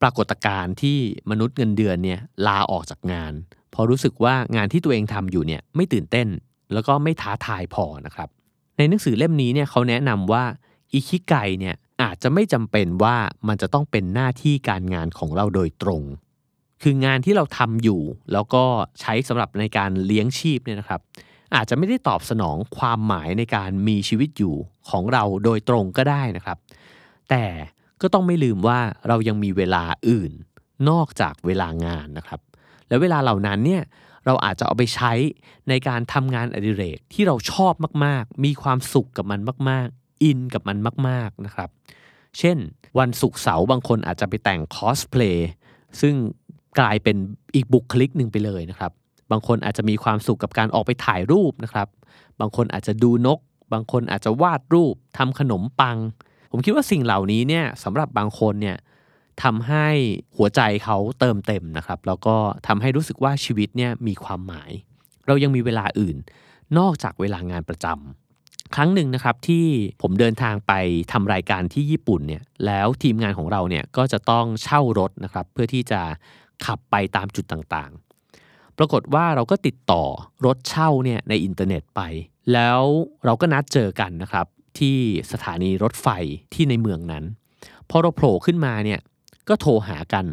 [0.00, 0.98] ปรากฏการณ์ที่
[1.30, 3.32] มนุษย์เงินเดือนเนี่ยลาออกจากงาน
[3.74, 6.28] พอรู้สึกว่างานที่ตัวเองทำอยู่เนี่ยไม่ตื่นเต้น
[6.72, 8.28] แล้วก็ไม่ท้าทายพอนะครับ
[8.76, 10.44] ในหนังสือเล่มนี้เนี่ยเขาแนะนำว่า
[10.92, 13.16] อิคิไกเนี่ยอาจจะไม่จำเป็นว่า
[13.48, 16.02] มันจะต้องเป็นหน้าที่การงานของเราโดยตรง
[16.82, 18.00] คืองานที่เราทำอยู่
[18.32, 18.64] แล้วก็
[19.00, 21.00] ใช้สำหรับในการเลี้ยงชีพเนี่ยนะครับ
[21.54, 24.54] อาจจะไม่ได้ตอบสนองความหมายในการมีชีวิตอยู่
[24.90, 26.58] ของเราโดยตรงก็ได้นะครับ
[27.30, 27.44] แต่
[28.00, 30.32] ก็ต้องไม่ลืมว่าเรายังมีเวลาอื่น
[30.88, 32.40] นอกจากเวลางานนะครับ
[32.88, 33.82] และเวลาเหล่านั้นเนี่ย
[34.26, 35.12] เราอาจจะเอาไปใช้
[35.68, 41.70] ในการทำงานอดิเรกที่เราชอบมาก ๆ มีความสุขกับมันมาก ๆ อินกับมันมาก ๆ นะครับ
[42.38, 42.56] เช่น
[42.98, 45.50] วันศุกร์เสาร์บางคนอาจจะไปแต่งคอสเพลย์
[46.00, 46.14] ซึ่ง
[46.78, 47.16] กลายเป็น
[47.54, 48.92] อีกบุคลิกหนึ่งไปเลยนะครับ
[49.30, 51.88] บางคนอาจจะมีความสุขกับการออกไปถ่ายรูปนะครับ
[52.40, 53.38] บางคนอาจจะดูนก
[53.72, 55.96] บางคนอาจจะวาดรูปทำขนมปัง
[56.52, 58.76] ผมคิดว่าสิ่งเหล่านี้เนี่ยสำหรับบางคนเนี่ย
[59.42, 59.86] ทำให้
[60.36, 62.36] หัวใจเขาเติมเต็มนะครับ แล้วก็
[62.66, 64.70] ทำให้รู้สึกว่าชีวิตเนี่ยมีความหมาย
[65.26, 66.16] เรายังมีเวลาอื่น
[66.78, 69.66] นอกจากเวลางานประจำครั้งหนึ่งนะครับที่
[70.02, 70.72] ผมเดินทางไป
[71.12, 76.00] ทำรายการที่ญี่ปุ่นเนี่ยแล้วทีมงานของเราเนี่ยก็จะต้องเช่ารถนะครับเพื่อที่จะ
[76.64, 77.90] ขับไปตามจุดต่าง
[78.78, 80.04] ปรากฏว่าเราก็ติดต่อ
[80.46, 82.00] รถเช่าเนี่ยในอินเทอร์เน็ตไป
[82.52, 82.82] แล้ว
[83.24, 84.46] เราก็นัดเจอกันนะครับ
[84.78, 84.98] ที่
[85.32, 86.08] สถานีรถไฟ
[86.54, 87.24] ที่ในเมืองนั้น
[87.90, 89.00] พอเราโผล่ขึ้นมาเนี่ย
[89.48, 90.26] ก็โทรหากัน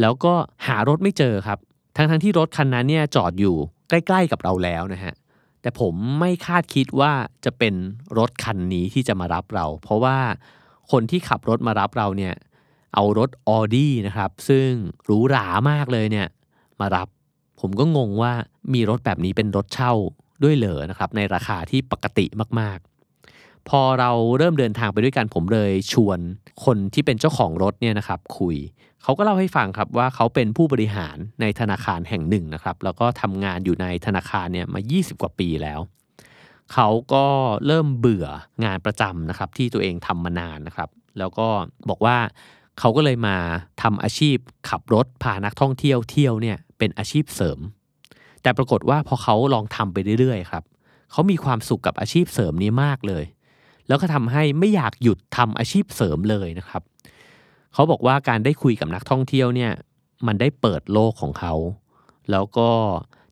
[0.00, 0.34] แล้วก็
[0.66, 1.58] หารถไม่เจอครับ
[1.96, 3.56] ทั้งทั้งที่รถคันนั้นเนี่ยจอดอยู่
[3.88, 5.14] ใกล้ ๆกับเราแล้วนะฮะ
[5.60, 7.12] แต่ผมไม่คาดคิดว่า
[7.44, 7.74] จะเป็น
[8.18, 10.18] รถคันนี้ที่จะมารับเรา เพราะว่า
[10.90, 12.34] คนที่ขับรถมารับเราเนี่ย
[12.94, 14.68] เอารถออดี้นะครับ ซึ่ง
[15.04, 16.26] หรูหรามากเลยเนี่ย
[16.80, 17.08] มารับ
[17.66, 18.32] ผมก็งงว่า
[18.74, 19.92] มีรถแบบนี้เป็นรถเช่า
[20.42, 22.26] ด้วยเหรอนะครับในราคาที่ปกติ
[22.60, 26.18] มากๆ พอเราเริ่มเดินทางไปด้วยกันผมเลยชวน
[26.64, 28.56] คนที่เป็นเจ้าของรถเนี่ยนะครับคุย
[29.02, 35.80] เขาก็เล่าให้ฟังครับว่าเขาเป็นผู้บริหารในธนาคารแห่งหนึ่งนะครับแล้วก็ทำงานอยู่ในธนาคารเนี่ยมา 20 กว่าปีแล้ว
[36.72, 37.26] เขาก็
[37.66, 38.26] เริ่มเบื่อ
[38.64, 41.46] งานประจำนะครับที่ตัวเองทำมานานนะครับ แล้วก็
[41.88, 42.16] บอกว่า
[42.78, 43.36] เขาก็เลยมา
[43.82, 44.36] ทำอาชีพ
[44.68, 47.58] ขับรถพานักท่องเที่ยวเที่ยวเนี่ยเป็นอาชีพเสริม
[48.42, 50.64] แต่ปรากฏว่าพอเขาลองทำไปเรื่อยๆครับ
[51.12, 53.24] เขามีความสุขกับอาชีพเสริมนี้มากเลย
[53.88, 56.82] แล้วก็ทำให้ไม่อยากหยุดทำอาชีพเสริมเลยนะครับ
[57.74, 59.72] เขาบอกว่าการได้คุยกับนักท่องเที่ยวเนี่ย
[60.26, 61.54] มันได้เปิดโลกของเขา
[62.30, 62.68] แล้วก็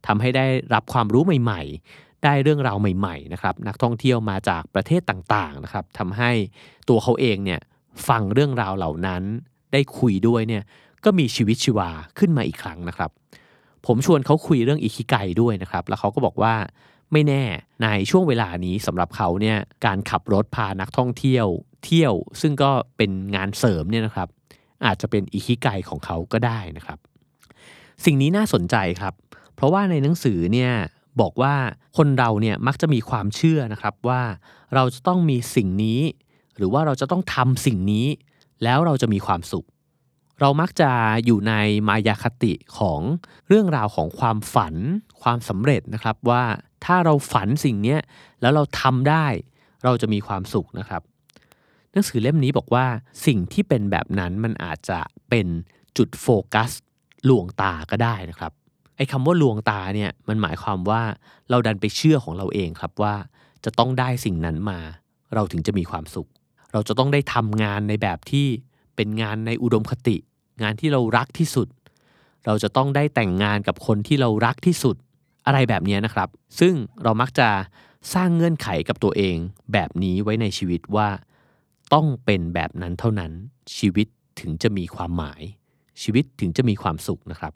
[0.07, 6.31] ทำให้ได้รับความรู้ใหม่ ๆ ได้เรื่องราวใหม่ๆนะครับนักท่องเที่ยวมาจากประเทศต่างๆนะครับทำให้
[6.89, 7.61] ตัวเขาเองเนี่ย
[8.09, 9.23] ฟังเรื่องราวเหล่านั้น
[9.73, 10.63] ได้คุยด้วยเนี่ย
[11.05, 13.11] ก็มีชีวิตชีวาขึ้นมาอีกครั้งนะครับ
[13.87, 16.55] ผมชวนเขาคุยเรื่องอิคิไกด้วยนะครับ แล้วเขาก็บอกว่า
[17.13, 17.45] ไม่แน่
[17.83, 21.47] ในช่วงเวลานี้สำหรับเขาเนี่ยการขับรถพานักท่องเที่ยว
[21.85, 24.29] เที่ยวซึ่งก็เป็นงานเสริมเนี่ยนะครับ
[24.85, 26.99] อาจจะเป็นอิคิไกของเขาก็ได้นะครับ
[28.05, 29.15] สิ่งนี้น่าสนใจครับ
[29.55, 30.73] เพราะว่าในหนังสือเนี่ย
[31.21, 31.55] บอกว่า
[31.97, 34.23] คนเราเนี่ยมักจะมีความเชื่อนะครับว่า
[34.75, 36.01] เราจะต้องมีสิ่งนี้
[36.57, 38.07] หรือว่าเราจะต้องทำสิ่งนี้
[38.65, 39.67] แล้วเราจะมีความสุข
[40.41, 40.91] เรามักจะ
[41.25, 41.55] อยู่ใน
[41.89, 43.01] มายาคติของ
[43.49, 44.75] เรื่องราวของความฝัน
[45.23, 46.43] ความสำเร็จนะครับว่า
[46.85, 47.97] ถ้าเราฝันสิ่งนี้
[48.41, 49.27] แล้วเราทำได้
[49.85, 51.03] เราจะมีความสุขนะครับ
[51.93, 52.87] หนังสือเล่มนี้บอกว่า
[53.27, 55.47] สิ่งที่เป็นแบบนั้นมันอาจจะเป็น
[55.97, 56.71] จุดโฟกัส
[57.29, 58.53] ลวงตาก็ได้นะครับ
[58.97, 61.03] ไอ้คำว่าลวงตาเนี่ยมันหมายความว่า
[61.51, 63.15] เราดันไปเชื่อของเราเองครับว่า
[63.65, 64.79] จะต้องได้สิ่งนั้นมา
[65.35, 66.29] เราถึงจะมีความสุข
[66.73, 68.47] เราจะต้องได้ทำงานในแบบที่
[69.03, 70.17] เป็นงานในอุดมคติ
[70.63, 71.69] งานที่เรารักที่สุด
[72.47, 74.97] เราจะต้องได้แต่งงานกับคนที่เรารักที่สุด
[75.47, 76.29] อะไรแบบนี้นะครับ
[76.61, 77.49] ซึ่งเรามักจะ
[78.15, 79.37] สร้างเงื่อนไขกับตัวเอง
[79.73, 81.09] แบบนี้ไว้ในชีวิตว่า
[81.95, 83.33] ต้องเป็นแบบนั้นเท่านั้น
[83.77, 84.07] ชีวิต
[84.41, 85.43] ถึงจะมีความหมาย
[86.03, 87.53] ชีวิตถึงจะมีความสุขนะครับ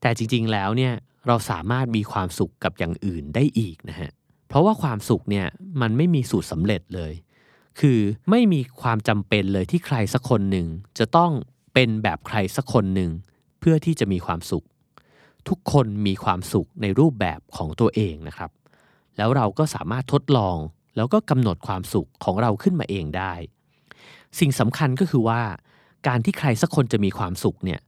[0.00, 0.92] แต่จริงๆแล้วเนี่ย
[1.26, 4.10] เราสามารถมีความสุขกับอย่างอื่นได้อีกนะฮะ
[4.48, 5.46] เพราะว่าความสุขเนี่ย
[5.80, 7.12] มันไม่มีสูตรสำเร็จเลย
[7.80, 10.66] คือไม่มีความจำเป็นเลยที่ใครสักคนหนึ่ง
[10.98, 11.32] จะต้อง
[11.74, 13.10] เป็นแบบใครสักคนหนึ่ง
[13.60, 14.64] เพื่อที่จะมีความสุข
[15.48, 18.50] ทุกคนมีความสุขในรูปแบบของตัวเองนะครับ
[19.16, 20.56] แล้วเราก็สามารถทดลอง
[20.96, 23.32] แล้วก็กำหนดความสุขของเราขึ้นมาเองได้
[24.38, 25.40] สิ่งสำคัญก็คือว่า
[26.08, 27.80] การที่ใครสักคนจะมีความสุขเนี่ย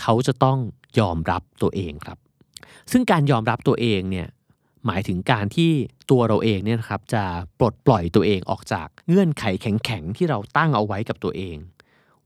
[0.00, 0.58] เขาจะต้อง
[0.98, 2.18] ยอมรับตัวเองครับ
[2.90, 4.28] ซึ่งการยอมรับตัวเองเนี่ย
[4.86, 5.70] หมายถึงการที่
[6.10, 7.24] ตัวเราเองเนี่ยครับจะ
[7.58, 11.56] ปลดปล่อยตัวเองออกจากเงื่อนไขแข็งๆที่เราตั้งเอาไว้กับตัวเอง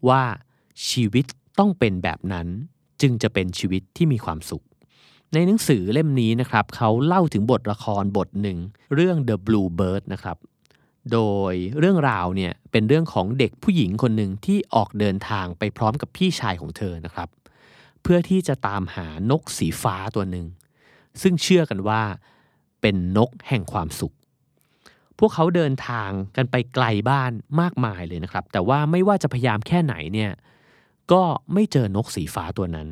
[0.09, 0.23] ว่า
[0.89, 1.25] ชีวิต
[1.59, 2.47] ต้องเป็นแบบนั้น
[3.01, 4.65] จึงจะเป็นชีวิตที่มีความสุข
[5.33, 8.59] ในหนังสือเล่มนี้นะครับเขาเล่าถึงบทละครบทหนึ่ง
[8.95, 10.37] เรื่อง The Blue Bird นะครับ
[11.13, 11.21] โด
[11.53, 17.29] ยเรื่องราวเนี่ยเป็นเรื่องของเด็กผู้หญิงคนหนึ่งที่ออกเดินทางไปพร้อมกับพี่ชายของเธอนะครับ
[18.03, 20.47] เพื่อที่จะตามหานกสีฟ้าตัวหนึ่ง
[21.23, 22.03] ซึ่งเชื่อกันว่า
[22.85, 24.15] เป็นนกแห่งความสุข
[25.19, 30.33] พวกเขาเดินทางกันไปไกลบ้านมากมายเลยนะครับ แต่ว่าไม่ว่าจะพยายามแค่ไหนเนี่ย
[31.13, 32.89] ก็ไม่เจอนกสีฟ้าตัวนั้น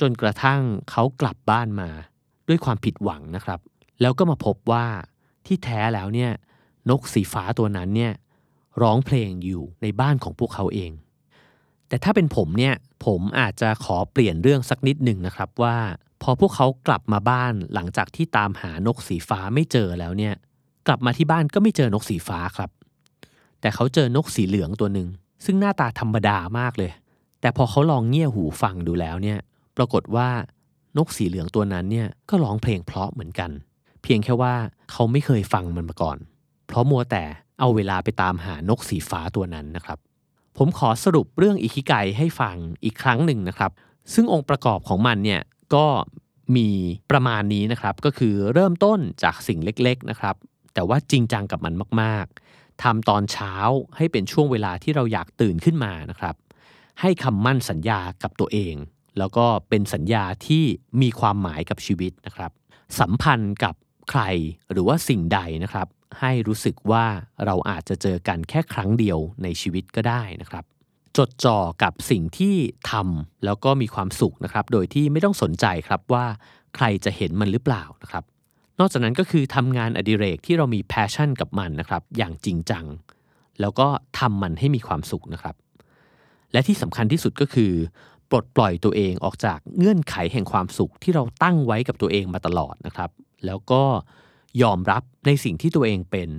[0.00, 1.90] จนกระทั่งเขากลับบ้านมา
[2.48, 3.60] ด้วยความผิดหวังนะครับ
[4.00, 4.86] แล้วก็มาพบว่า
[5.46, 6.32] ที่แท้แล้วเนี่ย
[6.90, 8.12] นกสีฟ้าตัวนั้นเนี่ย
[8.82, 10.92] ร้องเพลงอยู่ในบ้านของพวกเขาเอง
[11.88, 15.76] แต่ถ้าเป็นผมเนี่ยผมอาจจะขอเปลี่ยนเรื่องสักนิดหนึ่งนะครับว่า
[16.26, 20.34] พอพวกเขากลับมาบ้านหลังจากที่ตามหานกสีฟ้าไม่เจอแล้วเนี่ย
[20.86, 22.70] กลับมาที่บ้านก็ไม่เจอนกสีฟ้าครับ
[23.60, 25.08] แต่เขาเจอนกสีเหลืองตัวหนึ่ง
[25.44, 26.92] ซึ่งหน้าตาธรรมดามากเลย
[27.40, 29.38] แต่พอเขาลองเงี่ยหูฟังดูแล้วเนี่ย
[29.76, 30.28] ปรากฏว่า
[30.96, 33.50] นกสีเหลืองตัวนั้นเนี่ยก็ร้องเพลงเพราะเหมือนกัน
[34.02, 34.54] เพียงแค่ว่า
[34.90, 36.18] เขาไม่เคยฟังมันมาก่อน
[36.66, 37.24] เพราะมัวแต่
[37.60, 39.98] เอาเวลาไปตามหานกสีฟ้าตัวนั้นนะครับ
[40.56, 43.70] ผมขอสรุปเรื่องอิคิไกให้ฟังอีกครั้งหนึ่งนะครับ
[44.14, 45.40] ซึ่งองค์ประกอบของมันเนี่ย
[45.74, 45.86] ก็
[46.56, 46.68] มี
[47.10, 50.36] ประมาณนี้นะครับ ก็คือเริ่มต้นจากสิ่งเล็กๆนะครับ
[50.74, 53.54] แต่ว่าจริงจังกับมันมากๆทำตอนเช้า
[53.96, 56.34] ให้เป็นช่วงเวลาที่เราอยากตื่นขึ้นมานะครับ
[57.00, 58.74] ให้คำมั่นสัญญากับตัวเอง
[59.18, 60.64] แล้วก็เป็นสัญญาที่
[61.02, 62.52] มีความหมายกับชีวิตนะครับ
[63.00, 63.74] สัมพันธ์กับ
[64.10, 64.22] ใคร
[64.70, 65.88] หรือว่าสิ่งใดนะครับ
[66.20, 67.06] ให้รู้สึกว่า
[67.44, 70.64] เราอาจจะเจอกันแค่ครั้งเดียวในชีวิตก็ได้นะครับ
[71.18, 72.54] จดจ่อกับสิ่งที่
[72.90, 76.24] ทำแล้วก็มีความสุขนะครับ โดยที่ไม่ต้องสนใจครับว่า
[76.76, 78.24] ใครจะเห็นมันหรือเปล่านะครับ
[78.78, 82.84] นอกจากนั้นก็คือทำงานอดิเรกที่เรามีแพชชั่นกับมันนะครับ อย่างจริงจัง
[83.60, 83.86] แล้วก็
[84.18, 85.54] ทำมันให้มีความสุขนะครับ
[86.52, 87.72] และที่สำคัญที่สุดก็คือ
[88.30, 93.10] ปลดปล่อยตัวเองออกจากเงื่อนไขแห่งความสุขที่เราตั้งไว้กับตัวเองมาตลอดนะครับ
[93.46, 93.82] แล้วก็
[94.62, 96.30] ยอมรับในสิ่งที่ตัวเองเป็น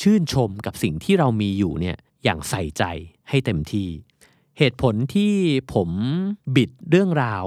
[0.00, 2.84] ชื่นชมกับสิ่งที่เรามีอยู่เนี่ย อย่างใส่ใจ
[3.28, 3.88] ให้เต็มที่
[4.58, 5.34] เหตุผลที่
[5.74, 5.90] ผม
[6.56, 7.44] บิดเรื่องราว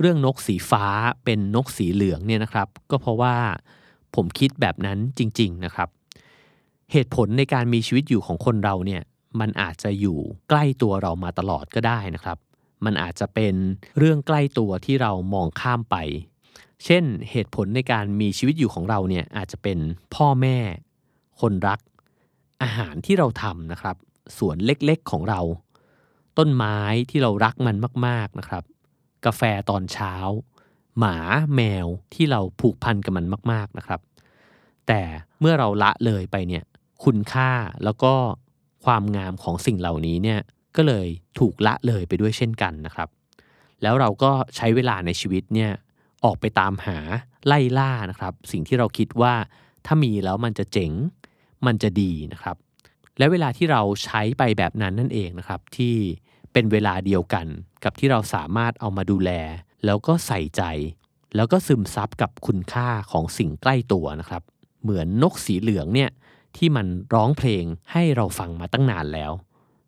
[0.00, 0.84] เรื่องนกสีฟ้า
[1.24, 3.36] เป็นนกสีเหลืองเนี่ยนะครับ ก็เพราะว่า
[4.14, 5.88] ผมคิดแบบนั้นจริง ๆนะครับ
[6.92, 9.02] เหตุผลในการมีชีวิตอยู่ของคนเราเนี่ย
[9.40, 12.38] มันอาจจะอยู่ใกล้ตัวเรามาตลอดก็ได้นะครับ
[12.84, 13.54] มันอาจจะเป็น
[13.98, 15.96] เรื่องใกล้ตัวที่เรามองข้ามไป
[16.84, 19.78] เช่นเหตุผลในการมีชีวิตอยู่ของเราเนี่ยอาจจะเป็น
[20.14, 20.58] พ่อแม่
[21.40, 21.80] คนรัก
[22.62, 23.96] อาหารที่เราทำนะครับ
[24.36, 25.40] สวนเล็กๆของเรา
[26.38, 26.78] ต้นไม้
[27.10, 28.64] ที่เรารักมันมากๆนะครับ
[29.24, 30.14] กาแฟตอนเช้า
[30.98, 31.16] หมา
[31.54, 34.00] แมวที่เราผูกพันกับมันมากๆนะครับ
[34.86, 35.02] แต่
[35.40, 36.64] เมื่อเราละเลยไปเนี่ย
[37.04, 37.50] คุณค่า
[37.84, 38.14] แล้วก็
[38.84, 40.40] ความงามของสิ่งเหล่านี้เนี่ย
[40.76, 43.08] ก็เลยถูกละเลยไปด้วยเช่นกันนะครับ
[43.82, 45.70] แล้วเราก็ใช้เวลาในชีวิตเนี่ย
[46.24, 46.98] ออกไปตามหา
[47.46, 49.34] ไล่ล่านะครับ สิ่งที่เราคิดว่า
[49.86, 50.92] ถ้ามีแล้วมันจะเจ๋ง
[51.66, 52.56] มันจะดีนะครับ
[53.18, 55.94] และเวลาที่เราใช้ไปแบบนั้นนั่นเองนะครับที่
[56.52, 57.46] เป็นเวลาเดียวกัน
[57.84, 59.30] กับที่เราสามารถเอามาดูแล
[59.84, 60.62] แล้วก็ใส่ใจ
[61.36, 64.42] แล้วก็ซึมซับกับคุณค่าของสิ่งใกล้ตัวนะครับ
[64.82, 66.10] เหมือนนกสีเหลืองเนี่ย
[66.56, 69.32] ที่มันร้องเพลงให้เราฟังมาตั้งนานแล้ว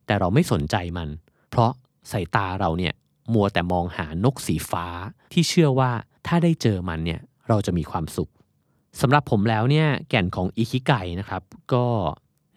[0.07, 1.09] แต่เราไม่สนใจมัน
[1.51, 1.73] เพราะ
[2.13, 2.95] สายตาเราเนี่ย
[3.33, 4.87] มัวแต่มองหานกสีฟ้า
[5.33, 5.91] ที่เชื่อว่า
[6.27, 8.31] ถ้าได้เจอมันเนี่ยเราจะมีความสุข
[9.01, 11.85] สำหรับผมแล้วเนี่ยแก่นของอิคิไกนะครับ ก็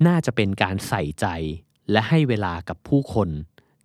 [0.07, 1.25] น่าจะเป็นการใส่ใจ
[1.91, 3.29] และให้เวลากับผู้คน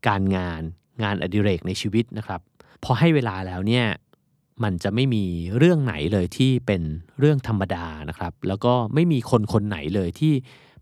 [0.09, 0.62] การงาน
[1.02, 2.40] งานอดิเรกในชีวิตนะครับ
[2.85, 3.87] พอให้เวลาแล้วเนี่ย
[4.62, 5.24] มันจะไม่มี
[5.59, 6.83] เรื่องไหนเลยที่เป็น
[7.18, 10.35] เรื่องธรรมดานะครับ แล้วก็ไม่มีคนคนไหนเลยที่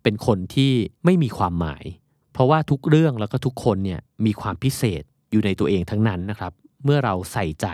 [0.03, 0.72] เป็นคนที่
[1.05, 1.85] ไม่มีความหมาย
[2.33, 6.53] เพราะว่าทุกเรื่องแล้วก็ทุกคนเนี่ยมีความพิเศษอยู่ในตัวเองทั้งนั้นนะครับ
[6.85, 7.66] เมื่อเราใส่ใจ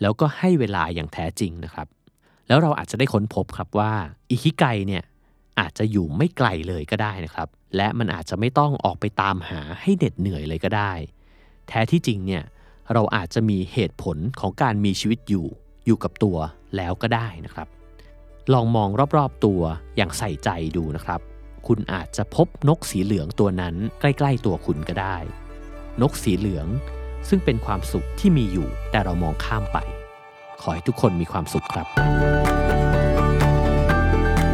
[0.00, 1.86] แล้วก็ให้เวลาอย่างแท้จริงนะครับ
[2.48, 3.92] แล้วเราอาจจะได้ค้นพบครับว่า
[4.30, 5.02] อิคิไกเนี่ย
[5.60, 10.92] อาจจะอยู่ไม่ไกลเลยก็ได้นะครับ และมันอาจจะไม่ต้องออกไปตามหาให้เหน็ดเหนื่อยเลยก็ได้
[11.68, 12.44] แท้ที่จริงเนี่ย
[12.92, 15.46] เราอาจจะมีเหตุผลของการมีชีวิตอยู่
[15.86, 16.36] อยู่กับตัว
[16.76, 17.68] แล้วก็ได้นะครับ
[18.52, 19.60] ลองมองรอบๆตัว
[19.96, 21.20] อย่างใส่ใจดูนะครับ
[21.66, 25.16] คุณอาจจะพบนกสีเหลืองตัวนั้นใกล้ๆตัวคุณก็ได้
[26.02, 26.66] นกสีเหลือง
[27.28, 29.78] ซึ่งเป็นความสุขที่มีอยู่แต่เรามองข้ามไป
[30.60, 31.86] ขอให้ทุกคนมีความสุขครับ